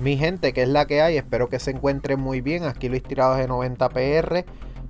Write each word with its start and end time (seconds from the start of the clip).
Mi 0.00 0.16
gente, 0.16 0.54
que 0.54 0.62
es 0.62 0.68
la 0.70 0.86
que 0.86 1.02
hay, 1.02 1.18
espero 1.18 1.50
que 1.50 1.58
se 1.58 1.72
encuentren 1.72 2.18
muy 2.18 2.40
bien. 2.40 2.64
Aquí 2.64 2.88
Luis 2.88 3.02
Tirado 3.02 3.34
de 3.34 3.46
90PR. 3.46 4.46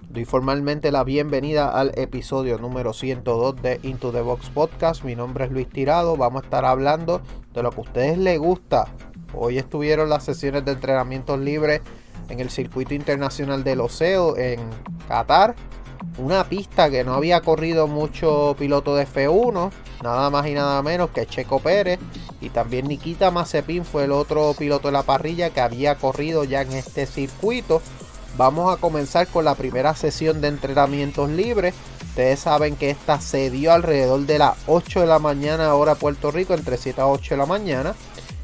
Doy 0.09 0.24
formalmente 0.24 0.92
la 0.92 1.02
bienvenida 1.02 1.68
al 1.68 1.91
episodio 1.98 2.59
número 2.59 2.92
102 2.92 3.60
de 3.60 3.80
Into 3.82 4.12
the 4.12 4.20
Box 4.20 4.51
Podcast. 4.51 5.02
Mi 5.02 5.16
nombre 5.16 5.46
es 5.46 5.51
Luis 5.51 5.68
Tirado. 5.68 6.16
Vamos 6.16 6.42
a 6.42 6.45
estar 6.45 6.65
hablando 6.65 7.23
de 7.52 7.60
lo 7.60 7.73
que 7.73 7.78
a 7.78 7.80
ustedes 7.80 8.18
les 8.18 8.38
gusta. 8.38 8.87
Hoy 9.34 9.59
estuvieron 9.59 10.09
las 10.09 10.23
sesiones 10.23 10.65
de 10.65 10.73
entrenamientos 10.73 11.40
libres 11.40 11.80
en 12.29 12.38
el 12.38 12.48
circuito 12.48 12.95
internacional 12.95 13.65
del 13.65 13.80
Oceo 13.80 14.37
en 14.37 14.60
Qatar. 15.09 15.56
Una 16.18 16.48
pista 16.48 16.90
que 16.90 17.04
no 17.04 17.14
había 17.14 17.40
corrido 17.40 17.86
mucho 17.86 18.56
piloto 18.59 18.95
de 18.95 19.06
F1, 19.06 19.70
nada 20.02 20.30
más 20.30 20.46
y 20.46 20.52
nada 20.52 20.82
menos 20.82 21.10
que 21.10 21.26
Checo 21.26 21.60
Pérez 21.60 21.98
y 22.40 22.48
también 22.48 22.88
Nikita 22.88 23.30
Mazepin 23.30 23.84
fue 23.84 24.04
el 24.04 24.12
otro 24.12 24.54
piloto 24.59 24.88
de 24.88 24.92
la 24.92 25.02
parrilla 25.02 25.50
que 25.50 25.60
había 25.60 25.96
corrido 25.96 26.45
ya 26.45 26.62
en 26.62 26.73
este 26.73 27.06
circuito. 27.06 27.82
Vamos 28.36 28.73
a 28.73 28.80
comenzar 28.80 29.26
con 29.28 29.45
la 29.45 29.54
primera 29.54 29.95
sesión 29.95 30.40
de 30.40 30.48
entrenamientos 30.48 31.28
libres. 31.28 31.74
Ustedes 32.02 32.40
saben 32.40 32.76
que 32.76 32.90
esta 32.90 33.21
se 33.21 33.51
dio 33.51 33.73
alrededor 33.73 34.21
de 34.21 34.38
las 34.38 34.56
8 34.66 35.01
de 35.01 35.06
la 35.06 35.18
mañana 35.18 35.74
hora 35.74 35.95
Puerto 35.96 36.30
Rico, 36.30 36.54
entre 36.54 36.76
7 36.76 37.01
a 37.01 37.06
8 37.06 37.34
de 37.34 37.38
la 37.38 37.46
mañana. 37.46 37.95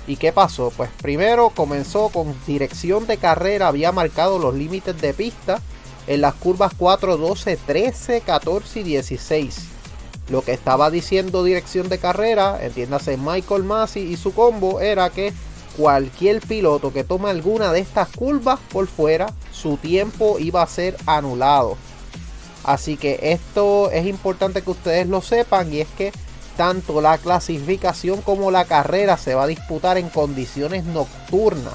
¿Y 0.06 0.16
qué 0.16 0.32
pasó? 0.32 0.72
Pues 0.76 0.90
primero 1.02 1.50
comenzó 1.50 2.10
con 2.10 2.34
dirección 2.46 3.06
de 3.06 3.16
carrera, 3.16 3.68
había 3.68 3.92
marcado 3.92 4.38
los 4.38 4.54
límites 4.54 5.00
de 5.00 5.14
pista 5.14 5.60
en 6.06 6.20
las 6.20 6.34
curvas 6.34 6.72
4, 6.76 7.16
12, 7.16 7.56
13, 7.56 8.20
14 8.20 8.80
y 8.80 8.82
16 8.82 9.76
lo 10.28 10.42
que 10.42 10.52
estaba 10.52 10.90
diciendo 10.90 11.44
dirección 11.44 11.88
de 11.88 11.98
carrera, 11.98 12.58
entiéndase 12.60 13.16
Michael 13.16 13.62
Massey 13.62 14.02
y 14.02 14.16
su 14.16 14.34
combo, 14.34 14.80
era 14.80 15.10
que 15.10 15.32
cualquier 15.76 16.40
piloto 16.40 16.92
que 16.92 17.04
tome 17.04 17.30
alguna 17.30 17.72
de 17.72 17.80
estas 17.80 18.08
curvas 18.08 18.58
por 18.72 18.86
fuera, 18.88 19.32
su 19.52 19.76
tiempo 19.76 20.38
iba 20.38 20.62
a 20.62 20.66
ser 20.66 20.96
anulado. 21.06 21.76
Así 22.64 22.96
que 22.96 23.18
esto 23.22 23.90
es 23.92 24.06
importante 24.06 24.62
que 24.62 24.70
ustedes 24.70 25.06
lo 25.06 25.22
sepan 25.22 25.72
y 25.72 25.80
es 25.80 25.88
que 25.96 26.12
tanto 26.56 27.00
la 27.00 27.18
clasificación 27.18 28.22
como 28.22 28.50
la 28.50 28.64
carrera 28.64 29.16
se 29.18 29.34
va 29.34 29.44
a 29.44 29.48
disputar 29.48 29.98
en 29.98 30.08
condiciones 30.08 30.84
nocturnas. 30.84 31.74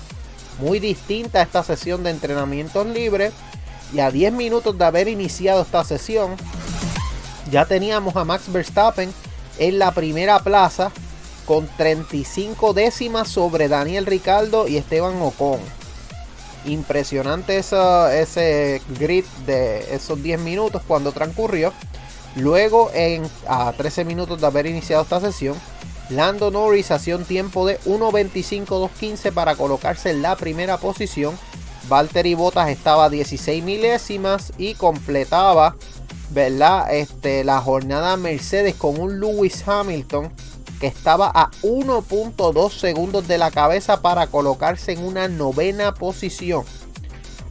Muy 0.59 0.80
distinta 0.80 1.40
a 1.40 1.44
esta 1.44 1.64
sesión 1.64 2.04
de 2.04 2.09
entrenamientos 2.09 2.86
libres. 2.88 3.32
Y 3.94 4.00
a 4.00 4.11
10 4.11 4.34
minutos 4.34 4.78
de 4.78 4.86
haber 4.86 5.08
iniciado 5.08 5.61
esta 5.61 5.84
sesión, 5.84 6.36
ya 7.52 7.66
teníamos 7.66 8.16
a 8.16 8.23
Max 8.23 8.52
Verstappen 8.52 9.14
en 9.59 9.80
la 9.80 9.92
primera 9.92 10.39
plaza 10.39 10.92
con 11.45 11.67
35 11.78 12.73
décimas 12.73 13.28
sobre 13.28 13.67
Daniel 13.67 14.06
Ricardo 14.06 14.67
y 14.67 14.78
Esteban 14.78 15.22
Ocon. 15.22 15.59
Impresionante 16.66 17.58
ese 17.58 18.81
grid 19.00 19.25
de 19.45 19.94
esos 19.94 20.22
10 20.22 20.39
minutos 20.39 20.81
cuando 20.88 21.12
transcurrió. 21.12 21.73
Luego, 22.36 22.92
en, 22.94 23.23
a 23.47 23.73
13 23.73 24.06
minutos 24.06 24.39
de 24.39 24.47
haber 24.47 24.67
iniciado 24.67 25.03
esta 25.03 25.19
sesión, 25.19 25.58
Lando 26.09 26.51
Norris 26.51 26.91
hacía 26.91 27.16
un 27.16 27.25
tiempo 27.25 27.66
de 27.66 27.80
1.25.215 27.81 29.31
para 29.34 29.56
colocarse 29.56 30.12
en 30.12 30.22
la 30.22 30.35
primera 30.35 30.78
posición. 30.78 31.38
Valtteri 31.91 32.35
Bottas 32.35 32.69
estaba 32.69 33.03
a 33.03 33.09
16 33.09 33.62
milésimas 33.66 34.53
y 34.57 34.75
completaba 34.75 35.75
¿verdad? 36.29 36.94
Este, 36.96 37.44
la 37.44 37.59
jornada 37.59 38.16
Mercedes 38.16 38.75
con 38.75 38.97
un 38.97 39.19
Lewis 39.19 39.68
Hamilton 39.68 40.31
que 40.80 40.88
estaba 40.88 41.30
a 41.35 41.51
1.2 41.63 42.72
segundos 42.72 43.28
de 43.28 43.38
la 43.38 43.51
cabeza 43.51 44.01
para 44.01 44.28
colocarse 44.28 44.94
en 44.94 45.03
una 45.03 45.28
novena 45.28 45.94
posición. 45.94 46.63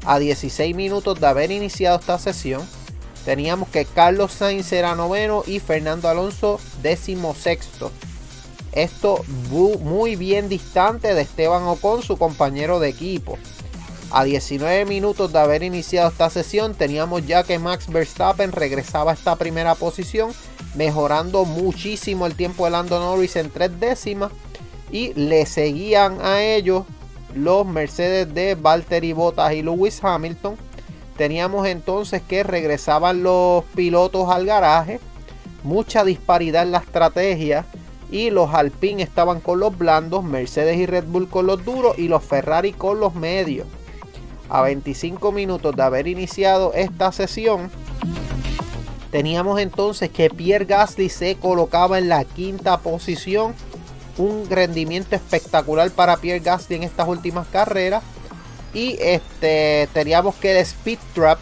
A 0.07 0.19
16 0.19 0.75
minutos 0.75 1.21
de 1.21 1.27
haber 1.27 1.51
iniciado 1.51 1.99
esta 1.99 2.19
sesión, 2.19 2.63
teníamos 3.27 3.69
que 3.69 3.85
Carlos 3.85 4.33
Sainz 4.33 4.73
era 4.73 4.95
noveno 4.95 5.43
y 5.47 5.61
Fernando 5.61 6.09
Alonso 6.09 6.59
décimo 6.83 7.35
sexto. 7.35 7.93
Esto 8.73 9.23
muy 9.51 10.17
bien 10.17 10.49
distante 10.49 11.13
de 11.13 11.21
Esteban 11.21 11.65
Ocon, 11.65 12.03
su 12.03 12.17
compañero 12.17 12.81
de 12.81 12.89
equipo. 12.89 13.37
A 14.13 14.25
19 14.25 14.87
minutos 14.87 15.33
de 15.33 15.39
haber 15.39 15.63
iniciado 15.63 16.09
esta 16.09 16.31
sesión, 16.31 16.75
teníamos 16.75 17.25
ya 17.29 17.45
que 17.45 17.61
Max 17.61 17.87
Verstappen 17.89 18.51
regresaba 18.51 19.13
a 19.13 19.15
esta 19.15 19.37
primera 19.37 19.77
posición, 19.77 20.33
mejorando 20.75 21.45
muchísimo 21.45 22.27
el 22.27 22.35
tiempo 22.35 22.65
de 22.65 22.73
Lando 22.73 22.99
Norris 22.99 23.37
en 23.37 23.51
tres 23.51 23.79
décimas. 23.79 24.33
Y 24.91 25.15
le 25.15 25.47
seguían 25.47 26.21
a 26.23 26.43
ellos 26.43 26.87
los 27.37 27.65
Mercedes 27.65 28.35
de 28.35 28.57
Valtteri 28.57 29.13
Bottas 29.13 29.53
y 29.53 29.63
Lewis 29.63 30.03
Hamilton. 30.03 30.57
Teníamos 31.17 31.69
entonces 31.69 32.21
que 32.21 32.43
regresaban 32.43 33.23
los 33.23 33.63
pilotos 33.77 34.29
al 34.29 34.45
garaje. 34.45 34.99
Mucha 35.63 36.03
disparidad 36.03 36.65
en 36.65 36.73
la 36.73 36.79
estrategia. 36.79 37.65
Y 38.11 38.31
los 38.31 38.53
Alpine 38.53 39.05
estaban 39.05 39.41
con 39.41 39.61
los 39.61 39.79
blandos, 39.79 40.25
Mercedes 40.25 40.79
y 40.79 40.87
Red 40.87 41.05
Bull 41.05 41.29
con 41.29 41.47
los 41.47 41.65
duros 41.65 41.97
y 41.97 42.09
los 42.09 42.25
Ferrari 42.25 42.73
con 42.73 42.99
los 42.99 43.15
medios 43.15 43.69
a 44.51 44.63
25 44.63 45.33
minutos 45.33 45.75
de 45.75 45.83
haber 45.83 46.09
iniciado 46.09 46.73
esta 46.75 47.13
sesión, 47.13 47.71
teníamos 49.11 49.61
entonces 49.61 50.11
que 50.11 50.29
Pierre 50.29 50.65
Gasly 50.65 51.09
se 51.09 51.37
colocaba 51.37 51.99
en 51.99 52.09
la 52.09 52.25
quinta 52.25 52.79
posición. 52.79 53.55
Un 54.19 54.51
rendimiento 54.51 55.17
espectacular 55.17 55.91
para 55.93 56.17
Pierre 56.19 56.41
Gasly 56.41 56.77
en 56.77 56.83
estas 56.83 57.09
últimas 57.09 57.47
carreras. 57.47 58.03
Y 58.75 58.97
este, 59.01 59.89
teníamos 59.93 60.35
que 60.35 60.53
el 60.53 60.59
Speed 60.59 60.99
Trap, 61.15 61.39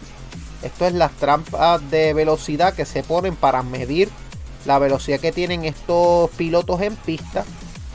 esto 0.63 0.85
es 0.85 0.93
las 0.93 1.11
trampas 1.13 1.81
de 1.91 2.13
velocidad 2.13 2.73
que 2.73 2.85
se 2.85 3.03
ponen 3.03 3.35
para 3.35 3.63
medir 3.63 4.09
la 4.65 4.79
velocidad 4.79 5.19
que 5.19 5.31
tienen 5.31 5.65
estos 5.65 6.29
pilotos 6.31 6.81
en 6.81 6.95
pista. 6.95 7.45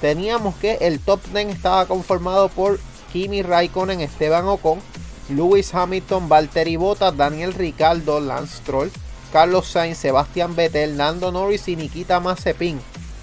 Teníamos 0.01 0.55
que 0.57 0.79
el 0.83 1.01
top 1.01 1.21
10 1.33 1.49
estaba 1.49 1.87
conformado 1.87 2.49
por 2.49 2.79
Kimi 3.13 3.43
Raikkonen, 3.43 4.01
Esteban 4.01 4.47
Ocon, 4.47 4.81
Lewis 5.29 5.75
Hamilton, 5.75 6.29
Valtteri 6.29 6.77
Bottas, 6.77 7.17
Daniel 7.17 7.55
Ricardo, 7.55 8.21
Lance 8.21 8.57
Stroll, 8.59 8.91
Carlos 9.33 9.67
Sainz, 9.67 9.99
Sebastian 9.99 10.55
Vettel, 10.55 10.97
Nando 10.97 11.33
Norris 11.33 11.69
y 11.69 11.77
Nikita 11.77 12.21
Mazepin. 12.21 12.81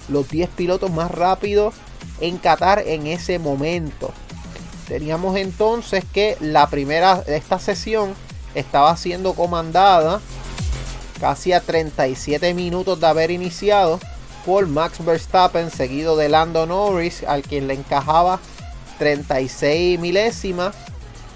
Los 0.08 0.28
10 0.28 0.50
pilotos 0.50 0.90
más 0.90 1.10
rápidos 1.10 1.74
en 2.20 2.38
Qatar 2.38 2.82
en 2.86 3.06
ese 3.06 3.38
momento. 3.38 4.12
Teníamos 4.88 5.36
entonces 5.36 6.04
que 6.12 6.36
la 6.40 6.68
primera 6.68 7.22
de 7.22 7.36
esta 7.36 7.58
sesión 7.58 8.14
estaba 8.54 8.96
siendo 8.96 9.34
comandada 9.34 10.20
casi 11.20 11.52
a 11.52 11.60
37 11.60 12.52
minutos 12.52 13.00
de 13.00 13.06
haber 13.06 13.30
iniciado 13.30 14.00
por 14.44 14.66
Max 14.66 15.04
Verstappen, 15.04 15.70
seguido 15.70 16.16
de 16.16 16.28
Lando 16.28 16.66
Norris, 16.66 17.22
al 17.26 17.42
quien 17.42 17.68
le 17.68 17.74
encajaba 17.74 18.40
36 18.98 20.00
milésimas 20.00 20.74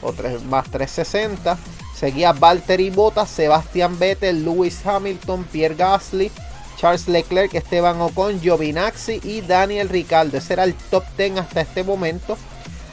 o 0.02 0.12
más 0.48 0.70
360. 0.70 1.58
Seguía 1.94 2.32
Valtteri 2.32 2.91
Bottas, 2.91 3.30
Sebastian 3.30 3.98
Vettel, 3.98 4.44
Lewis 4.44 4.84
Hamilton, 4.84 5.44
Pierre 5.44 5.74
Gasly, 5.74 6.30
Charles 6.76 7.09
Leclerc, 7.09 7.54
Esteban 7.54 8.00
Ocon, 8.00 8.41
Giovinazzi 8.41 9.21
y 9.24 9.41
Daniel 9.41 9.88
Ricciardo. 9.88 10.36
Ese 10.36 10.53
era 10.53 10.65
el 10.65 10.74
top 10.74 11.04
10 11.16 11.38
hasta 11.38 11.62
este 11.62 11.84
momento. 11.84 12.36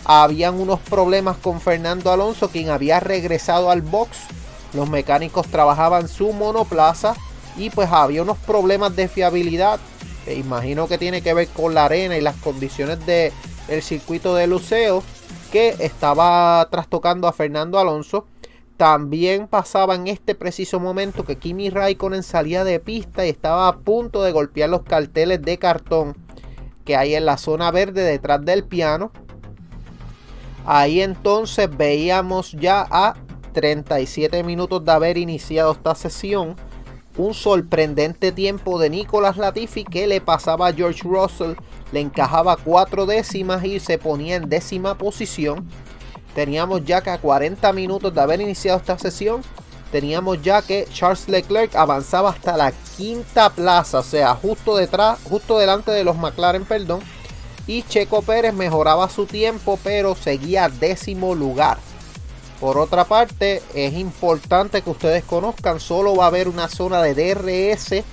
Habían 0.05 0.55
unos 0.55 0.79
problemas 0.79 1.37
con 1.37 1.61
Fernando 1.61 2.11
Alonso, 2.11 2.49
quien 2.49 2.69
había 2.69 2.99
regresado 2.99 3.69
al 3.69 3.81
box. 3.81 4.19
Los 4.73 4.89
mecánicos 4.89 5.47
trabajaban 5.47 6.07
su 6.07 6.31
monoplaza 6.33 7.15
y 7.57 7.69
pues 7.69 7.89
había 7.91 8.21
unos 8.21 8.37
problemas 8.37 8.95
de 8.95 9.07
fiabilidad. 9.07 9.79
Imagino 10.27 10.87
que 10.87 10.97
tiene 10.97 11.21
que 11.21 11.33
ver 11.33 11.47
con 11.49 11.73
la 11.73 11.85
arena 11.85 12.17
y 12.17 12.21
las 12.21 12.35
condiciones 12.37 13.05
del 13.05 13.31
el 13.67 13.81
circuito 13.81 14.35
de 14.35 14.47
luceo 14.47 15.03
que 15.53 15.75
estaba 15.77 16.67
trastocando 16.71 17.27
a 17.27 17.31
Fernando 17.31 17.77
Alonso. 17.77 18.25
También 18.75 19.47
pasaba 19.47 19.93
en 19.93 20.07
este 20.07 20.33
preciso 20.33 20.79
momento 20.79 21.25
que 21.25 21.35
Kimi 21.35 21.69
Raikkonen 21.69 22.23
salía 22.23 22.63
de 22.63 22.79
pista 22.79 23.23
y 23.23 23.29
estaba 23.29 23.67
a 23.67 23.77
punto 23.77 24.23
de 24.23 24.31
golpear 24.31 24.71
los 24.71 24.81
carteles 24.81 25.43
de 25.43 25.59
cartón 25.59 26.17
que 26.85 26.95
hay 26.97 27.13
en 27.13 27.27
la 27.27 27.37
zona 27.37 27.69
verde 27.69 28.01
detrás 28.01 28.43
del 28.43 28.63
piano. 28.63 29.11
Ahí 30.65 31.01
entonces 31.01 31.69
veíamos 31.69 32.53
ya 32.53 32.87
a 32.89 33.13
37 33.53 34.41
minutos 34.41 34.83
de 34.83 34.91
haber 34.91 35.19
iniciado 35.19 35.73
esta 35.73 35.93
sesión, 35.93 36.55
un 37.17 37.33
sorprendente 37.33 38.31
tiempo 38.31 38.79
de 38.79 38.89
Nicolas 38.89 39.37
Latifi 39.37 39.83
que 39.83 40.07
le 40.07 40.21
pasaba 40.21 40.67
a 40.67 40.73
George 40.73 41.01
Russell, 41.03 41.53
le 41.91 41.99
encajaba 41.99 42.57
cuatro 42.57 43.05
décimas 43.05 43.63
y 43.63 43.79
se 43.79 43.97
ponía 43.97 44.35
en 44.35 44.49
décima 44.49 44.97
posición. 44.97 45.67
Teníamos 46.33 46.83
ya 46.85 47.01
que 47.01 47.11
a 47.11 47.19
40 47.19 47.71
minutos 47.73 48.13
de 48.13 48.21
haber 48.21 48.41
iniciado 48.41 48.79
esta 48.79 48.97
sesión, 48.97 49.41
teníamos 49.91 50.41
ya 50.41 50.63
que 50.63 50.87
Charles 50.91 51.29
Leclerc 51.29 51.75
avanzaba 51.75 52.31
hasta 52.31 52.57
la 52.57 52.71
quinta 52.97 53.51
plaza, 53.51 53.99
o 53.99 54.03
sea, 54.03 54.33
justo 54.33 54.75
detrás, 54.75 55.19
justo 55.23 55.59
delante 55.59 55.91
de 55.91 56.03
los 56.03 56.17
McLaren, 56.17 56.65
perdón. 56.65 57.01
Y 57.67 57.83
Checo 57.83 58.23
Pérez 58.23 58.53
mejoraba 58.53 59.07
su 59.09 59.25
tiempo, 59.25 59.79
pero 59.83 60.15
seguía 60.15 60.67
décimo 60.67 61.35
lugar. 61.35 61.77
Por 62.63 62.77
otra 62.77 63.03
parte, 63.03 63.61
es 63.73 63.91
importante 63.95 64.83
que 64.83 64.89
ustedes 64.89 65.25
conozcan, 65.25 65.81
solo 65.81 66.15
va 66.15 66.23
a 66.23 66.27
haber 66.27 66.47
una 66.47 66.69
zona 66.69 67.01
de 67.03 67.13
DRS 67.13 68.05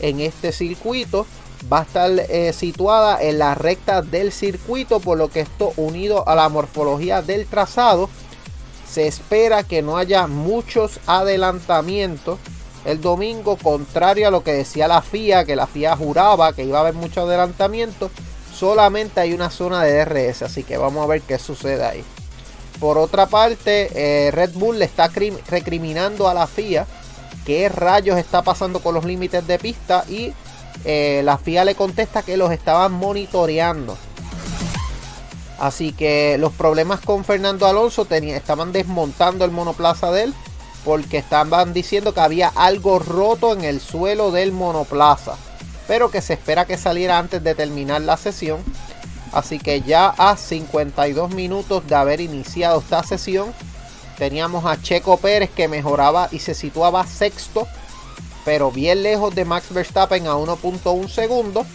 en 0.00 0.20
este 0.20 0.50
circuito. 0.50 1.26
Va 1.70 1.80
a 1.80 1.82
estar 1.82 2.10
eh, 2.12 2.54
situada 2.54 3.22
en 3.22 3.38
la 3.38 3.54
recta 3.54 4.00
del 4.00 4.32
circuito, 4.32 5.00
por 5.00 5.18
lo 5.18 5.28
que 5.28 5.40
esto 5.40 5.74
unido 5.76 6.26
a 6.26 6.34
la 6.34 6.48
morfología 6.48 7.20
del 7.20 7.46
trazado, 7.46 8.08
se 8.90 9.06
espera 9.06 9.62
que 9.62 9.82
no 9.82 9.98
haya 9.98 10.26
muchos 10.26 11.00
adelantamientos 11.04 12.38
el 12.86 13.02
domingo, 13.02 13.58
contrario 13.58 14.28
a 14.28 14.30
lo 14.30 14.42
que 14.42 14.54
decía 14.54 14.88
la 14.88 15.02
FIA, 15.02 15.44
que 15.44 15.54
la 15.54 15.66
FIA 15.66 15.94
juraba 15.96 16.54
que 16.54 16.64
iba 16.64 16.78
a 16.78 16.80
haber 16.80 16.94
mucho 16.94 17.24
adelantamiento. 17.24 18.10
Solamente 18.54 19.20
hay 19.20 19.34
una 19.34 19.50
zona 19.50 19.84
de 19.84 20.02
DRS, 20.02 20.44
así 20.44 20.64
que 20.64 20.78
vamos 20.78 21.04
a 21.04 21.08
ver 21.08 21.20
qué 21.20 21.38
sucede 21.38 21.84
ahí. 21.84 22.02
Por 22.80 22.96
otra 22.96 23.26
parte, 23.26 23.90
eh, 23.94 24.30
Red 24.30 24.52
Bull 24.54 24.78
le 24.78 24.84
está 24.84 25.10
recriminando 25.48 26.28
a 26.28 26.34
la 26.34 26.46
FIA 26.46 26.86
qué 27.44 27.68
rayos 27.68 28.18
está 28.18 28.42
pasando 28.42 28.80
con 28.80 28.94
los 28.94 29.04
límites 29.04 29.46
de 29.46 29.58
pista 29.58 30.04
y 30.08 30.32
eh, 30.84 31.22
la 31.24 31.38
FIA 31.38 31.64
le 31.64 31.74
contesta 31.74 32.22
que 32.22 32.36
los 32.36 32.52
estaban 32.52 32.92
monitoreando. 32.92 33.96
Así 35.58 35.92
que 35.92 36.36
los 36.38 36.52
problemas 36.52 37.00
con 37.00 37.24
Fernando 37.24 37.66
Alonso 37.66 38.06
estaban 38.08 38.72
desmontando 38.72 39.44
el 39.44 39.50
monoplaza 39.50 40.12
de 40.12 40.24
él 40.24 40.34
porque 40.84 41.18
estaban 41.18 41.74
diciendo 41.74 42.14
que 42.14 42.20
había 42.20 42.48
algo 42.54 43.00
roto 43.00 43.52
en 43.52 43.64
el 43.64 43.80
suelo 43.80 44.30
del 44.30 44.52
monoplaza, 44.52 45.34
pero 45.88 46.10
que 46.10 46.22
se 46.22 46.34
espera 46.34 46.64
que 46.64 46.78
saliera 46.78 47.18
antes 47.18 47.42
de 47.42 47.56
terminar 47.56 48.02
la 48.02 48.16
sesión. 48.16 48.60
Así 49.32 49.58
que 49.58 49.82
ya 49.82 50.14
a 50.16 50.36
52 50.36 51.34
minutos 51.34 51.86
de 51.86 51.94
haber 51.94 52.20
iniciado 52.20 52.80
esta 52.80 53.02
sesión, 53.02 53.52
teníamos 54.16 54.64
a 54.64 54.80
Checo 54.80 55.16
Pérez 55.18 55.50
que 55.50 55.68
mejoraba 55.68 56.28
y 56.32 56.38
se 56.38 56.54
situaba 56.54 57.06
sexto, 57.06 57.66
pero 58.44 58.70
bien 58.70 59.02
lejos 59.02 59.34
de 59.34 59.44
Max 59.44 59.66
Verstappen 59.70 60.26
a 60.26 60.34
1.1 60.34 61.08
segundos. 61.08 61.66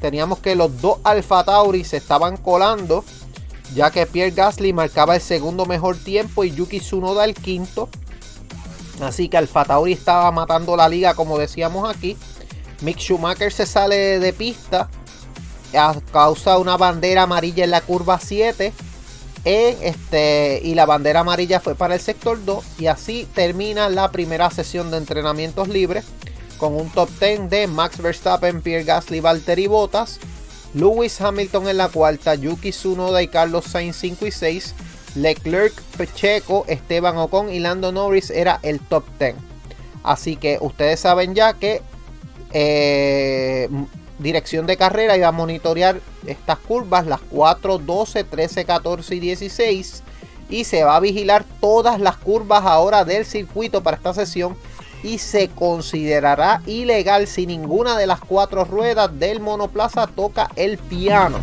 Teníamos 0.00 0.38
que 0.38 0.54
los 0.54 0.80
dos 0.80 0.98
Alfa 1.04 1.44
Tauri 1.44 1.84
se 1.84 1.98
estaban 1.98 2.36
colando, 2.36 3.04
ya 3.74 3.90
que 3.90 4.06
Pierre 4.06 4.30
Gasly 4.30 4.72
marcaba 4.72 5.14
el 5.14 5.20
segundo 5.20 5.66
mejor 5.66 5.96
tiempo 5.96 6.44
y 6.44 6.52
Yuki 6.52 6.80
Tsunoda 6.80 7.24
el 7.24 7.34
quinto. 7.34 7.88
Así 9.02 9.28
que 9.28 9.36
Alfa 9.36 9.64
Tauri 9.64 9.92
estaba 9.92 10.30
matando 10.30 10.76
la 10.76 10.88
liga, 10.88 11.14
como 11.14 11.38
decíamos 11.38 11.88
aquí. 11.88 12.16
Mick 12.80 12.98
Schumacher 12.98 13.52
se 13.52 13.66
sale 13.66 14.18
de 14.18 14.32
pista 14.32 14.88
causa 16.12 16.58
una 16.58 16.76
bandera 16.76 17.22
amarilla 17.22 17.64
en 17.64 17.70
la 17.70 17.80
curva 17.80 18.18
7. 18.20 18.72
este, 19.44 20.60
y 20.62 20.74
la 20.74 20.86
bandera 20.86 21.20
amarilla 21.20 21.60
fue 21.60 21.74
para 21.74 21.94
el 21.94 22.00
sector 22.00 22.44
2. 22.44 22.64
Y 22.78 22.86
así 22.86 23.28
termina 23.34 23.88
la 23.88 24.10
primera 24.10 24.50
sesión 24.50 24.90
de 24.90 24.98
entrenamientos 24.98 25.68
libres. 25.68 26.04
Con 26.58 26.74
un 26.74 26.88
top 26.90 27.10
10 27.20 27.50
de 27.50 27.66
Max 27.66 27.98
Verstappen, 27.98 28.62
Pierre 28.62 28.84
Gasly, 28.84 29.20
Valtteri 29.20 29.66
Bottas. 29.66 30.20
Lewis 30.74 31.20
Hamilton 31.20 31.68
en 31.68 31.76
la 31.76 31.88
cuarta, 31.88 32.34
Yuki 32.34 32.70
Tsunoda 32.70 33.22
y 33.22 33.28
Carlos 33.28 33.64
Sainz 33.64 33.96
5 33.96 34.26
y 34.26 34.30
6. 34.32 34.74
Leclerc, 35.14 35.72
Pacheco, 35.96 36.64
Esteban 36.66 37.16
Ocon 37.16 37.52
y 37.52 37.60
Lando 37.60 37.92
Norris 37.92 38.30
era 38.30 38.58
el 38.62 38.80
top 38.80 39.04
10. 39.18 39.36
Así 40.02 40.36
que 40.36 40.58
ustedes 40.60 41.00
saben 41.00 41.34
ya 41.34 41.54
que 41.54 41.80
eh, 42.52 43.68
dirección 44.18 44.66
de 44.66 44.76
carrera 44.76 45.16
iba 45.16 45.28
a 45.28 45.32
monitorear 45.32 46.00
estas 46.26 46.58
curvas, 46.58 47.06
las 47.06 47.20
4, 47.30 47.78
12, 47.78 48.24
13, 48.24 48.64
14 48.64 49.14
y 49.14 49.20
16. 49.20 50.02
Y 50.50 50.64
se 50.64 50.84
va 50.84 50.96
a 50.96 51.00
vigilar 51.00 51.44
todas 51.60 52.00
las 52.00 52.16
curvas 52.16 52.64
ahora 52.64 53.04
del 53.04 53.24
circuito 53.24 53.82
para 53.82 53.96
esta 53.96 54.14
sesión. 54.14 54.56
Y 55.02 55.18
se 55.18 55.48
considerará 55.48 56.62
ilegal 56.66 57.26
si 57.26 57.46
ninguna 57.46 57.98
de 57.98 58.06
las 58.06 58.20
cuatro 58.20 58.64
ruedas 58.64 59.18
del 59.18 59.40
monoplaza 59.40 60.06
toca 60.06 60.50
el 60.56 60.78
piano. 60.78 61.38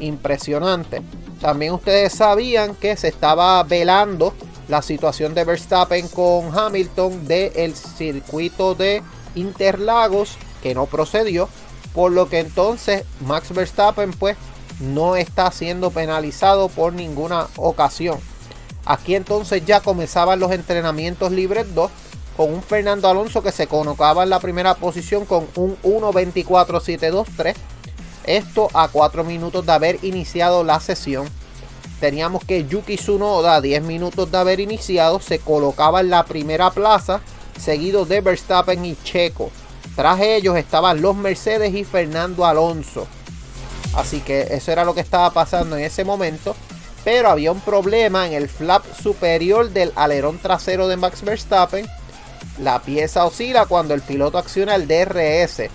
Impresionante. 0.00 1.02
También 1.40 1.74
ustedes 1.74 2.12
sabían 2.12 2.74
que 2.74 2.96
se 2.96 3.08
estaba 3.08 3.62
velando 3.62 4.34
la 4.68 4.82
situación 4.82 5.34
de 5.34 5.44
Verstappen 5.44 6.08
con 6.08 6.56
Hamilton 6.56 7.26
del 7.26 7.74
circuito 7.76 8.74
de 8.74 9.02
Interlagos 9.36 10.36
que 10.62 10.74
no 10.74 10.86
procedió 10.86 11.48
por 11.96 12.12
lo 12.12 12.28
que 12.28 12.40
entonces 12.40 13.04
Max 13.26 13.54
Verstappen 13.54 14.12
pues 14.12 14.36
no 14.80 15.16
está 15.16 15.50
siendo 15.50 15.90
penalizado 15.90 16.68
por 16.68 16.92
ninguna 16.92 17.46
ocasión. 17.56 18.18
Aquí 18.84 19.14
entonces 19.14 19.64
ya 19.64 19.80
comenzaban 19.80 20.38
los 20.38 20.52
entrenamientos 20.52 21.32
libres 21.32 21.74
2 21.74 21.90
con 22.36 22.52
un 22.52 22.62
Fernando 22.62 23.08
Alonso 23.08 23.42
que 23.42 23.50
se 23.50 23.66
colocaba 23.66 24.24
en 24.24 24.30
la 24.30 24.40
primera 24.40 24.74
posición 24.74 25.24
con 25.24 25.46
un 25.56 25.78
1.24.723. 25.82 27.54
Esto 28.24 28.68
a 28.74 28.88
4 28.88 29.24
minutos 29.24 29.64
de 29.64 29.72
haber 29.72 30.04
iniciado 30.04 30.64
la 30.64 30.80
sesión. 30.80 31.26
Teníamos 31.98 32.44
que 32.44 32.66
Yuki 32.66 32.96
Tsunoda 32.96 33.54
a 33.54 33.60
10 33.62 33.82
minutos 33.84 34.30
de 34.30 34.36
haber 34.36 34.60
iniciado 34.60 35.18
se 35.18 35.38
colocaba 35.38 36.00
en 36.00 36.10
la 36.10 36.26
primera 36.26 36.70
plaza 36.70 37.22
seguido 37.58 38.04
de 38.04 38.20
Verstappen 38.20 38.84
y 38.84 38.96
Checo. 39.02 39.50
Tras 39.96 40.20
ellos 40.20 40.56
estaban 40.56 41.00
los 41.00 41.16
Mercedes 41.16 41.74
y 41.74 41.82
Fernando 41.82 42.44
Alonso. 42.44 43.08
Así 43.94 44.20
que 44.20 44.48
eso 44.50 44.70
era 44.70 44.84
lo 44.84 44.94
que 44.94 45.00
estaba 45.00 45.30
pasando 45.30 45.76
en 45.76 45.84
ese 45.84 46.04
momento. 46.04 46.54
Pero 47.02 47.30
había 47.30 47.50
un 47.50 47.60
problema 47.60 48.26
en 48.26 48.34
el 48.34 48.48
flap 48.48 48.84
superior 49.00 49.70
del 49.70 49.92
alerón 49.96 50.38
trasero 50.38 50.86
de 50.86 50.96
Max 50.96 51.22
Verstappen. 51.22 51.86
La 52.60 52.82
pieza 52.82 53.24
oscila 53.24 53.64
cuando 53.64 53.94
el 53.94 54.02
piloto 54.02 54.36
acciona 54.38 54.74
el 54.74 54.86
DRS. 54.86 55.70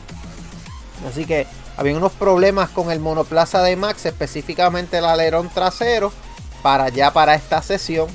Así 1.10 1.26
que 1.26 1.48
había 1.78 1.98
unos 1.98 2.12
problemas 2.12 2.70
con 2.70 2.92
el 2.92 3.00
monoplaza 3.00 3.64
de 3.64 3.76
Max, 3.76 4.06
específicamente 4.06 5.00
el 5.00 5.06
alerón 5.06 5.50
trasero, 5.50 6.14
para 6.62 6.90
ya 6.90 7.12
para 7.12 7.34
esta 7.34 7.64
sesión 7.64 8.08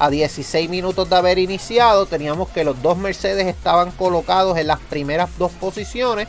a 0.00 0.08
16 0.08 0.70
minutos 0.70 1.10
de 1.10 1.16
haber 1.16 1.38
iniciado, 1.38 2.06
teníamos 2.06 2.48
que 2.48 2.64
los 2.64 2.80
dos 2.80 2.96
Mercedes 2.96 3.46
estaban 3.46 3.90
colocados 3.90 4.56
en 4.56 4.66
las 4.66 4.80
primeras 4.80 5.28
dos 5.36 5.52
posiciones. 5.52 6.26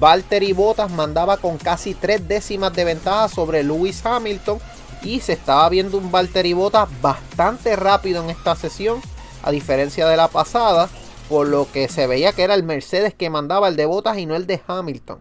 Valtteri 0.00 0.52
Bottas 0.52 0.90
mandaba 0.90 1.36
con 1.36 1.58
casi 1.58 1.94
tres 1.94 2.26
décimas 2.26 2.72
de 2.72 2.84
ventaja 2.84 3.28
sobre 3.28 3.62
Lewis 3.62 4.04
Hamilton 4.04 4.58
y 5.04 5.20
se 5.20 5.34
estaba 5.34 5.68
viendo 5.68 5.96
un 5.96 6.10
Valtteri 6.10 6.54
Bottas 6.54 6.88
bastante 7.00 7.76
rápido 7.76 8.24
en 8.24 8.30
esta 8.30 8.56
sesión, 8.56 9.00
a 9.44 9.52
diferencia 9.52 10.08
de 10.08 10.16
la 10.16 10.26
pasada, 10.26 10.88
por 11.28 11.46
lo 11.46 11.70
que 11.70 11.88
se 11.88 12.08
veía 12.08 12.32
que 12.32 12.42
era 12.42 12.54
el 12.54 12.64
Mercedes 12.64 13.14
que 13.14 13.30
mandaba 13.30 13.68
el 13.68 13.76
de 13.76 13.86
Bottas 13.86 14.18
y 14.18 14.26
no 14.26 14.34
el 14.34 14.48
de 14.48 14.60
Hamilton. 14.66 15.20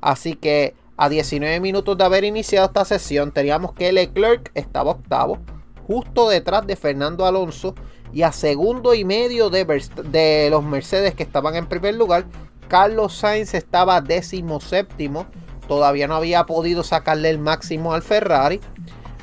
Así 0.00 0.36
que 0.36 0.76
a 0.96 1.08
19 1.08 1.58
minutos 1.58 1.98
de 1.98 2.04
haber 2.04 2.22
iniciado 2.22 2.68
esta 2.68 2.84
sesión, 2.84 3.32
teníamos 3.32 3.72
que 3.72 3.90
Leclerc 3.90 4.52
estaba 4.54 4.92
octavo, 4.92 5.40
justo 5.86 6.28
detrás 6.28 6.66
de 6.66 6.76
Fernando 6.76 7.26
Alonso 7.26 7.74
y 8.12 8.22
a 8.22 8.32
segundo 8.32 8.94
y 8.94 9.04
medio 9.04 9.50
de, 9.50 10.48
los 10.50 10.64
Mercedes 10.64 11.14
que 11.14 11.22
estaban 11.22 11.54
en 11.56 11.66
primer 11.66 11.94
lugar. 11.94 12.26
Carlos 12.68 13.14
Sainz 13.14 13.54
estaba 13.54 14.00
décimo 14.00 14.60
séptimo. 14.60 15.26
Todavía 15.68 16.08
no 16.08 16.16
había 16.16 16.44
podido 16.44 16.82
sacarle 16.82 17.30
el 17.30 17.38
máximo 17.38 17.92
al 17.92 18.02
Ferrari. 18.02 18.60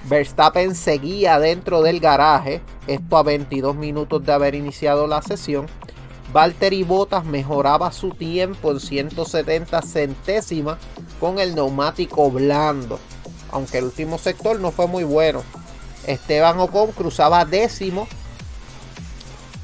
Verstappen 0.05 0.75
seguía 0.75 1.39
dentro 1.39 1.81
del 1.81 1.99
garaje. 1.99 2.61
Esto 2.87 3.17
a 3.17 3.23
22 3.23 3.75
minutos 3.75 4.25
de 4.25 4.31
haber 4.33 4.55
iniciado 4.55 5.07
la 5.07 5.21
sesión. 5.21 5.67
Valtteri 6.33 6.83
Bottas 6.83 7.25
mejoraba 7.25 7.91
su 7.91 8.09
tiempo 8.09 8.71
en 8.71 8.79
170 8.79 9.81
centésimas 9.81 10.77
con 11.19 11.39
el 11.39 11.55
neumático 11.55 12.29
blando. 12.31 12.99
Aunque 13.51 13.77
el 13.77 13.85
último 13.85 14.17
sector 14.17 14.59
no 14.59 14.71
fue 14.71 14.87
muy 14.87 15.03
bueno. 15.03 15.43
Esteban 16.07 16.59
Ocon 16.59 16.91
cruzaba 16.91 17.45
décimo. 17.45 18.07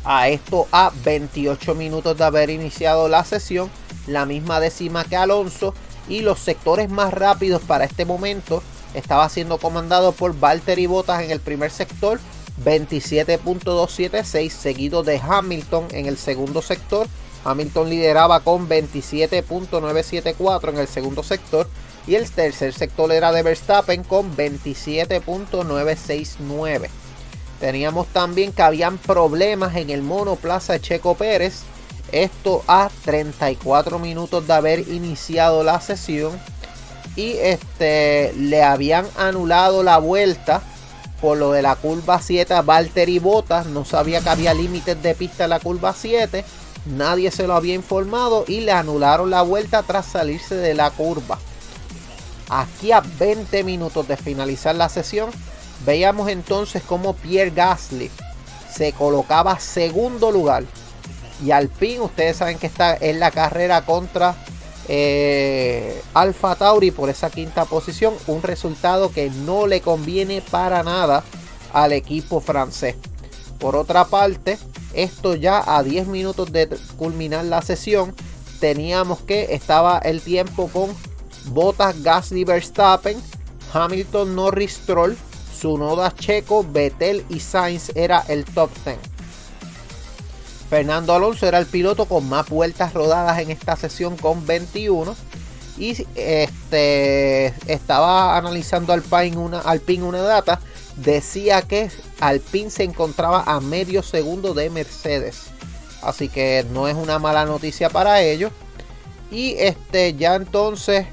A 0.04 0.30
esto 0.30 0.68
a 0.72 0.92
28 1.04 1.76
minutos 1.76 2.18
de 2.18 2.24
haber 2.24 2.50
iniciado 2.50 3.08
la 3.10 3.24
sesión. 3.26 3.70
La 4.08 4.26
misma 4.26 4.60
décima 4.60 5.04
que 5.04 5.16
Alonso. 5.16 5.76
Y 6.08 6.22
los 6.22 6.40
sectores 6.40 6.90
más 6.90 7.14
rápidos 7.14 7.62
para 7.62 7.86
este 7.86 8.06
momento 8.06 8.64
estaba 8.94 9.30
siendo 9.30 9.60
comandado 9.60 10.14
por 10.14 10.40
Valtteri 10.40 10.88
Bottas 10.88 11.22
en 11.22 11.30
el 11.32 11.40
primer 11.40 11.72
sector. 11.72 12.20
27.276, 12.66 14.50
seguido 14.50 15.04
de 15.04 15.20
Hamilton 15.20 15.88
en 15.92 16.08
el 16.08 16.18
segundo 16.18 16.62
sector. 16.62 17.08
Hamilton 17.46 17.90
lideraba 17.90 18.42
con 18.42 18.68
27.974 18.68 20.70
en 20.70 20.78
el 20.78 20.88
segundo 20.88 21.24
sector 21.24 21.70
y 22.10 22.16
el 22.16 22.30
tercer 22.32 22.74
sector 22.74 23.12
era 23.12 23.32
de 23.32 23.44
Verstappen 23.44 24.04
con 24.04 24.36
27.969. 24.36 26.90
Teníamos 27.60 28.08
también 28.08 28.52
que 28.52 28.64
habían 28.64 28.98
problemas 28.98 29.76
en 29.76 29.92
el 29.92 30.02
monoplaza 30.02 30.82
Checo 30.82 31.14
Pérez. 31.14 31.62
Esto 32.12 32.64
a 32.68 32.90
34 33.06 34.00
minutos 34.00 34.48
de 34.48 34.54
haber 34.54 34.80
iniciado 34.90 35.64
la 35.64 35.80
sesión. 35.82 36.32
Y 37.16 37.34
este 37.34 38.34
le 38.34 38.64
habían 38.64 39.06
anulado 39.16 39.84
la 39.84 40.00
vuelta 40.00 40.64
por 41.22 41.38
lo 41.38 41.52
de 41.52 41.62
la 41.62 41.76
curva 41.76 42.20
7 42.20 42.56
a 42.56 42.64
Valtteri 42.64 43.20
Bottas. 43.20 43.68
No 43.68 43.86
sabía 43.86 44.22
que 44.22 44.30
había 44.30 44.56
límites 44.56 45.00
de 45.04 45.14
pista 45.14 45.44
en 45.44 45.52
la 45.52 45.60
curva 45.60 45.94
7. 45.96 46.44
Nadie 46.88 47.30
se 47.30 47.46
lo 47.46 47.54
había 47.54 47.76
informado 47.76 48.46
y 48.48 48.62
le 48.62 48.72
anularon 48.72 49.30
la 49.30 49.44
vuelta 49.44 49.84
tras 49.84 50.08
salirse 50.08 50.56
de 50.56 50.74
la 50.74 50.90
curva. 50.90 51.38
Aquí 52.50 52.92
a 52.92 53.02
20 53.02 53.64
minutos 53.64 54.08
de 54.08 54.18
finalizar 54.18 54.76
la 54.76 54.90
sesión, 54.90 55.30
veíamos 55.86 56.30
entonces 56.30 56.82
cómo 56.84 57.14
Pierre 57.14 57.52
Gasly 57.52 58.10
se 58.74 58.94
colocaba 58.94 59.60
segundo 59.60 60.32
lugar. 60.32 60.64
Y 61.46 61.52
Alpine, 61.52 62.02
ustedes 62.02 62.38
saben 62.38 62.58
que 62.58 62.68
está 62.68 62.98
en 63.00 63.20
la 63.20 63.32
carrera 63.32 63.86
contra 63.86 64.36
eh, 64.88 66.02
Alfa 66.14 66.56
Tauri 66.56 66.92
por 66.92 67.10
esa 67.10 67.30
quinta 67.30 67.66
posición. 67.66 68.14
Un 68.28 68.42
resultado 68.42 69.12
que 69.12 69.30
no 69.30 69.68
le 69.68 69.82
conviene 69.82 70.42
para 70.42 70.84
nada 70.84 71.24
al 71.72 71.94
equipo 71.94 72.42
francés. 72.42 72.96
Por 73.60 73.76
otra 73.76 74.06
parte, 74.06 74.58
esto 74.94 75.36
ya 75.36 75.64
a 75.66 75.84
10 75.84 76.08
minutos 76.08 76.52
de 76.52 76.68
culminar 76.98 77.46
la 77.46 77.62
sesión, 77.62 78.16
teníamos 78.60 79.20
que 79.20 79.54
estaba 79.54 80.00
el 80.00 80.22
tiempo 80.22 80.70
con 80.74 80.90
Bottas, 81.50 82.02
Gasly, 82.02 82.44
Verstappen, 82.44 83.18
Hamilton, 83.74 84.36
Norris, 84.36 84.74
Stroll, 84.74 85.18
Sunoda, 85.60 86.14
Checo, 86.16 86.64
Vettel 86.64 87.26
y 87.30 87.40
Sainz 87.40 87.92
era 87.96 88.24
el 88.28 88.46
top 88.46 88.70
10. 88.86 88.98
Fernando 90.70 91.14
Alonso 91.14 91.48
era 91.48 91.58
el 91.58 91.66
piloto 91.66 92.06
con 92.06 92.30
más 92.30 92.48
vueltas 92.48 92.94
rodadas 92.94 93.40
en 93.40 93.50
esta 93.50 93.76
sesión 93.76 94.16
con 94.18 94.46
21. 94.46 95.16
Y 95.78 96.06
este, 96.16 97.48
estaba 97.66 98.38
analizando 98.38 98.94
Alpine 98.94 99.38
una, 99.38 99.60
Alpine 99.62 100.04
una 100.04 100.22
data. 100.22 100.60
Decía 100.98 101.62
que 101.62 101.90
Alpine 102.20 102.70
se 102.70 102.84
encontraba 102.84 103.44
a 103.46 103.60
medio 103.62 104.04
segundo 104.04 104.54
de 104.54 104.70
Mercedes. 104.70 105.46
Así 106.02 106.30
que 106.30 106.66
no 106.72 106.88
es 106.88 106.96
una 106.96 107.18
mala 107.18 107.46
noticia 107.46 107.90
para 107.90 108.22
ellos. 108.22 108.52
Y 109.32 109.56
este 109.58 110.14
ya 110.16 110.36
entonces 110.36 111.08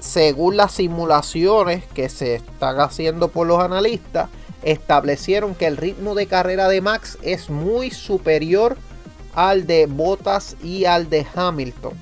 según 0.00 0.56
las 0.56 0.72
simulaciones 0.72 1.84
que 1.94 2.08
se 2.08 2.34
están 2.36 2.80
haciendo 2.80 3.28
por 3.28 3.46
los 3.46 3.60
analistas, 3.60 4.28
establecieron 4.62 5.54
que 5.54 5.66
el 5.66 5.76
ritmo 5.76 6.14
de 6.14 6.26
carrera 6.26 6.68
de 6.68 6.80
Max 6.80 7.18
es 7.22 7.48
muy 7.48 7.90
superior 7.90 8.76
al 9.34 9.66
de 9.66 9.86
Bottas 9.86 10.56
y 10.62 10.86
al 10.86 11.08
de 11.08 11.26
Hamilton. 11.34 11.92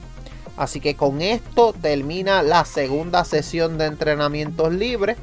Así 0.56 0.80
que 0.80 0.96
con 0.96 1.20
esto 1.22 1.72
termina 1.80 2.42
la 2.42 2.64
segunda 2.64 3.24
sesión 3.24 3.78
de 3.78 3.86
entrenamientos 3.86 4.72
libres, 4.72 5.16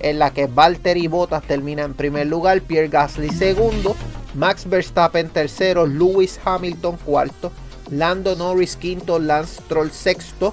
en 0.00 0.18
la 0.18 0.32
que 0.32 0.46
Valtteri 0.46 1.06
Bottas 1.06 1.42
termina 1.44 1.84
en 1.84 1.94
primer 1.94 2.26
lugar, 2.26 2.60
Pierre 2.62 2.88
Gasly 2.88 3.30
segundo, 3.30 3.96
Max 4.34 4.68
Verstappen 4.68 5.30
tercero, 5.30 5.86
Lewis 5.86 6.38
Hamilton 6.44 6.98
cuarto, 6.98 7.52
Lando 7.90 8.34
Norris 8.34 8.76
quinto, 8.76 9.18
Lance 9.18 9.62
Stroll 9.62 9.90
sexto, 9.90 10.52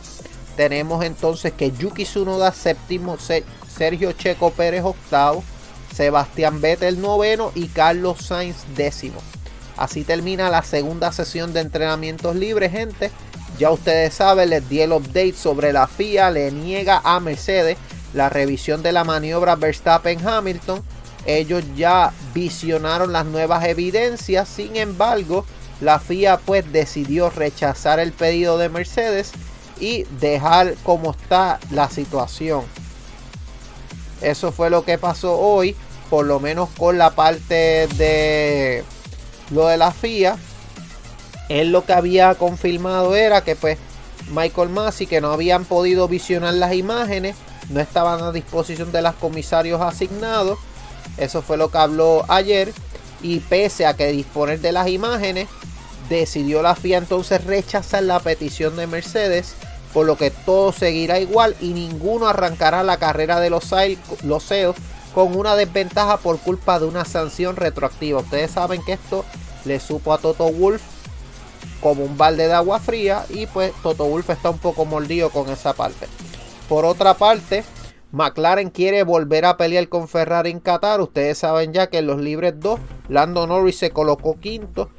tenemos 0.55 1.03
entonces 1.03 1.53
que 1.53 1.72
Yuki 1.72 2.03
Tsunoda 2.03 2.51
séptimo, 2.51 3.17
Sergio 3.17 4.12
Checo 4.13 4.51
Pérez 4.51 4.84
octavo, 4.84 5.43
Sebastián 5.93 6.62
Vettel 6.62 7.01
noveno 7.01 7.51
y 7.55 7.67
Carlos 7.67 8.25
Sainz 8.25 8.58
décimo. 8.75 9.20
Así 9.77 10.03
termina 10.03 10.50
la 10.50 10.63
segunda 10.63 11.12
sesión 11.12 11.53
de 11.53 11.62
entrenamientos 11.62 12.36
libres, 12.36 12.72
gente. 12.72 13.12
Ya 13.58 13.72
ustedes 13.72 14.13
saben, 14.13 14.50
les 14.50 14.67
di 14.70 14.81
el 14.81 14.91
update 14.91 15.34
sobre 15.34 15.74
la 15.74 15.88
FIA, 15.88 16.31
le 16.31 16.51
niega 16.51 17.01
a 17.03 17.20
Mercedes 17.20 17.77
la 18.13 18.29
revisión 18.29 18.84
de 18.84 18.91
la 18.91 19.03
maniobra 19.03 19.55
Verstappen-Hamilton. 19.55 20.81
Ellos 21.25 21.63
ya 21.75 22.12
visionaron 22.34 23.13
las 23.13 23.25
nuevas 23.25 23.65
evidencias, 23.65 24.50
sin 24.50 24.75
embargo, 24.75 25.46
la 25.79 26.00
FIA 26.00 26.38
pues 26.38 26.72
decidió 26.72 27.29
rechazar 27.29 28.00
el 28.00 28.12
pedido 28.12 28.58
de 28.58 28.70
Mercedes 28.70 29.31
y 29.82 30.04
dejar 30.20 30.76
como 30.84 31.12
está 31.12 31.60
la 31.72 31.90
situación. 31.90 32.64
Eso 34.22 34.52
fue 34.52 34.70
lo 34.70 34.86
que 34.86 35.00
pasó 35.00 35.38
hoy, 35.38 35.76
por 36.10 36.26
lo 36.26 36.40
menos 36.40 36.70
con 36.78 37.00
la 37.00 37.10
parte 37.10 37.88
de 37.98 38.84
lo 39.50 39.68
de 39.68 39.78
la 39.78 39.92
FIA. 39.92 40.38
Él 41.50 41.72
lo 41.72 41.84
que 41.84 41.94
había 41.94 42.36
confirmado 42.36 43.16
era 43.16 43.44
que 43.44 43.56
pues 43.56 43.80
Michael 44.32 44.70
Massey 44.70 45.08
que 45.08 45.20
no 45.20 45.32
habían 45.32 45.66
podido 45.66 46.08
visionar 46.08 46.54
las 46.54 46.74
imágenes, 46.74 47.36
no 47.70 47.80
estaban 47.80 48.22
a 48.22 48.32
disposición 48.32 48.92
de 48.92 49.02
los 49.02 49.16
comisarios 49.16 49.82
asignados. 49.82 50.60
Eso 51.18 51.42
fue 51.42 51.58
lo 51.58 51.72
que 51.72 51.80
habló 51.80 52.24
ayer. 52.28 52.72
Y 53.24 53.40
pese 53.40 53.86
a 53.86 53.96
que 53.96 54.12
disponer 54.12 54.62
de 54.62 54.72
las 54.72 54.88
imágenes, 54.88 55.48
decidió 56.10 56.62
la 56.62 56.76
FIA 56.76 57.00
entonces 57.00 57.44
rechazar 57.44 58.04
la 58.04 58.20
petición 58.20 58.76
de 58.76 58.88
Mercedes 58.88 59.56
por 59.93 60.05
lo 60.05 60.17
que 60.17 60.31
todo 60.31 60.71
seguirá 60.71 61.19
igual 61.19 61.55
y 61.60 61.74
ninguno 61.74 62.27
arrancará 62.27 62.83
la 62.83 62.98
carrera 62.98 63.39
de 63.39 63.50
los, 63.50 63.74
los 64.24 64.53
con 65.13 65.36
una 65.36 65.55
desventaja 65.55 66.17
por 66.17 66.39
culpa 66.39 66.79
de 66.79 66.86
una 66.86 67.05
sanción 67.05 67.55
retroactiva. 67.55 68.21
Ustedes 68.21 68.51
saben 68.51 68.81
que 68.83 68.93
esto 68.93 69.25
le 69.65 69.79
supo 69.79 70.13
a 70.13 70.17
Toto 70.17 70.50
Wolf 70.51 70.81
como 71.81 72.03
un 72.03 72.17
balde 72.17 72.48
de 72.48 72.53
agua 72.53 72.79
fría 72.79 73.25
y 73.29 73.48
pues 73.48 73.74
Toto 73.83 74.05
Wolf 74.05 74.29
está 74.29 74.50
un 74.50 74.60
poco 74.60 74.86
mordido 74.86 75.29
con 75.29 75.50
esa 75.50 75.74
parte. 75.74 76.07
Por 76.69 76.86
otra 76.86 77.15
parte, 77.15 77.63
McLaren 78.12 78.69
quiere 78.69 79.03
volver 79.03 79.45
a 79.45 79.57
pelear 79.57 79.89
con 79.89 80.07
Ferrari 80.07 80.51
en 80.51 80.60
Qatar. 80.60 81.01
Ustedes 81.01 81.39
saben 81.39 81.74
ya 81.74 81.88
que 81.88 81.98
en 81.98 82.07
los 82.07 82.21
libres 82.21 82.53
2, 82.57 82.79
Lando 83.10 83.48
Norris 83.48 83.77
se 83.77 83.91
colocó 83.91 84.39
quinto. 84.39 84.89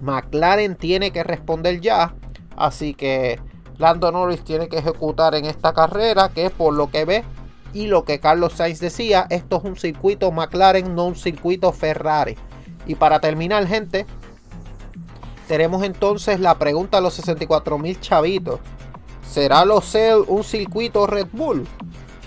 McLaren 0.00 0.76
tiene 0.76 1.10
que 1.10 1.22
responder 1.22 1.80
ya. 1.80 2.14
Así 2.56 2.94
que 2.94 3.38
Lando 3.82 4.12
Norris 4.12 4.44
tiene 4.44 4.68
que 4.68 4.78
ejecutar 4.78 5.34
en 5.34 5.44
esta 5.44 5.72
carrera, 5.72 6.28
que 6.28 6.50
por 6.50 6.72
lo 6.72 6.88
que 6.88 7.04
ve 7.04 7.24
y 7.74 7.88
lo 7.88 8.04
que 8.04 8.20
Carlos 8.20 8.52
Sainz 8.52 8.78
decía, 8.78 9.26
esto 9.28 9.56
es 9.56 9.64
un 9.64 9.76
circuito 9.76 10.30
McLaren, 10.30 10.94
no 10.94 11.06
un 11.06 11.16
circuito 11.16 11.72
Ferrari. 11.72 12.36
Y 12.86 12.94
para 12.94 13.18
terminar, 13.18 13.66
gente, 13.66 14.06
tenemos 15.48 15.82
entonces 15.82 16.38
la 16.38 16.60
pregunta 16.60 16.98
a 16.98 17.00
los 17.00 17.14
64 17.14 17.76
mil 17.76 18.00
chavitos. 18.00 18.60
¿Será 19.28 19.64
Cell 19.80 20.20
un 20.28 20.44
circuito 20.44 21.08
Red 21.08 21.26
Bull? 21.32 21.66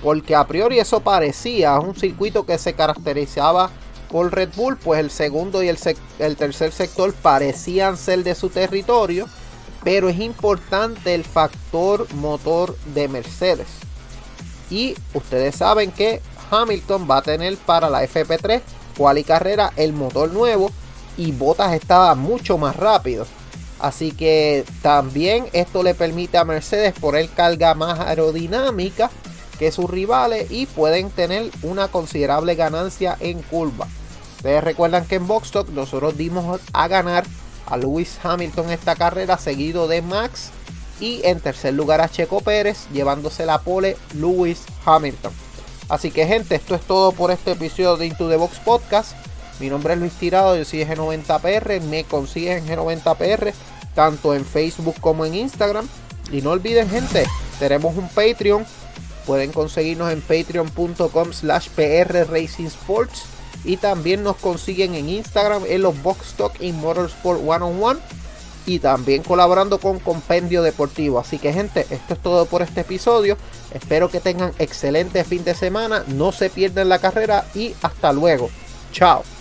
Porque 0.03 0.35
a 0.35 0.45
priori 0.45 0.79
eso 0.79 0.99
parecía 0.99 1.79
un 1.79 1.95
circuito 1.95 2.45
que 2.45 2.57
se 2.57 2.73
caracterizaba 2.73 3.69
por 4.11 4.33
Red 4.33 4.49
Bull, 4.57 4.75
pues 4.75 4.99
el 4.99 5.09
segundo 5.09 5.63
y 5.63 5.69
el, 5.69 5.77
el 6.19 6.35
tercer 6.35 6.73
sector 6.73 7.13
parecían 7.13 7.95
ser 7.95 8.25
de 8.25 8.35
su 8.35 8.49
territorio 8.49 9.25
pero 9.85 10.09
es 10.09 10.19
importante 10.19 11.13
el 11.13 11.23
factor 11.23 12.11
motor 12.15 12.75
de 12.95 13.07
Mercedes. 13.07 13.67
Y 14.71 14.95
ustedes 15.13 15.55
saben 15.55 15.91
que 15.91 16.21
Hamilton 16.49 17.07
va 17.09 17.17
a 17.17 17.21
tener 17.21 17.55
para 17.57 17.89
la 17.89 18.03
FP3 18.03 18.61
cual 18.97 19.19
y 19.19 19.23
carrera 19.23 19.71
el 19.75 19.93
motor 19.93 20.33
nuevo 20.33 20.71
y 21.17 21.31
Bottas 21.31 21.73
estaba 21.73 22.15
mucho 22.15 22.57
más 22.57 22.75
rápido. 22.75 23.27
Así 23.79 24.11
que 24.11 24.65
también 24.81 25.49
esto 25.53 25.83
le 25.83 25.93
permite 25.93 26.39
a 26.39 26.45
Mercedes 26.45 26.93
poner 26.99 27.29
carga 27.29 27.75
más 27.75 27.99
aerodinámica 27.99 29.11
que 29.59 29.71
sus 29.71 29.87
rivales 29.87 30.49
y 30.49 30.65
pueden 30.65 31.11
tener 31.11 31.51
una 31.61 31.89
considerable 31.89 32.55
ganancia 32.55 33.17
en 33.19 33.43
curva. 33.43 33.87
Ustedes 34.37 34.63
recuerdan 34.63 35.05
que 35.05 35.15
en 35.15 35.27
Boxstock 35.27 35.69
nosotros 35.69 36.17
dimos 36.17 36.59
a 36.73 36.87
ganar 36.87 37.25
a 37.65 37.77
Lewis 37.77 38.17
Hamilton 38.23 38.71
esta 38.71 38.95
carrera, 38.95 39.37
seguido 39.37 39.87
de 39.87 40.01
Max. 40.01 40.51
Y 40.99 41.21
en 41.25 41.41
tercer 41.41 41.73
lugar 41.73 41.99
a 41.99 42.09
Checo 42.09 42.39
Pérez, 42.41 42.87
llevándose 42.93 43.45
la 43.45 43.59
pole 43.61 43.97
Lewis 44.13 44.63
Hamilton. 44.85 45.33
Así 45.89 46.09
que 46.09 46.25
gente, 46.25 46.55
esto 46.55 46.75
es 46.75 46.81
todo 46.81 47.11
por 47.11 47.31
este 47.31 47.51
episodio 47.51 47.97
de 47.97 48.07
Into 48.07 48.29
the 48.29 48.37
Box 48.37 48.59
Podcast. 48.59 49.11
Mi 49.59 49.69
nombre 49.69 49.93
es 49.93 49.99
Luis 49.99 50.13
Tirado, 50.13 50.55
yo 50.55 50.65
soy 50.65 50.83
G90PR, 50.83 51.81
me 51.81 52.03
consigues 52.05 52.61
en 52.61 52.67
G90PR, 52.67 53.53
tanto 53.93 54.33
en 54.33 54.45
Facebook 54.45 54.95
como 54.99 55.25
en 55.25 55.35
Instagram. 55.35 55.87
Y 56.31 56.41
no 56.41 56.51
olviden 56.51 56.89
gente, 56.89 57.25
tenemos 57.59 57.95
un 57.97 58.09
Patreon, 58.09 58.65
pueden 59.25 59.51
conseguirnos 59.51 60.11
en 60.11 60.21
patreon.com 60.21 61.33
slash 61.33 61.69
PR 61.69 62.25
Racing 62.29 62.65
Sports 62.65 63.34
Y 63.65 63.77
también 63.77 64.23
nos 64.23 64.37
consiguen 64.37 64.95
en 64.95 65.09
Instagram 65.09 65.63
en 65.67 65.81
los 65.81 66.01
Box 66.01 66.33
Talk 66.33 66.61
y 66.61 66.71
Motorsport 66.71 67.41
One 67.45 67.65
on 67.65 67.83
One. 67.83 67.99
Y 68.67 68.79
también 68.79 69.21
colaborando 69.21 69.79
con 69.79 69.99
Compendio 69.99 70.63
Deportivo. 70.63 71.19
Así 71.19 71.37
que 71.37 71.53
gente, 71.53 71.85
esto 71.89 72.13
es 72.13 72.19
todo 72.21 72.45
por 72.45 72.61
este 72.61 72.81
episodio. 72.81 73.37
Espero 73.71 74.09
que 74.09 74.19
tengan 74.19 74.53
excelente 74.57 75.23
fin 75.23 75.43
de 75.43 75.53
semana. 75.53 76.03
No 76.07 76.31
se 76.31 76.49
pierdan 76.49 76.89
la 76.89 76.99
carrera 76.99 77.45
y 77.53 77.75
hasta 77.81 78.11
luego. 78.11 78.49
Chao. 78.91 79.34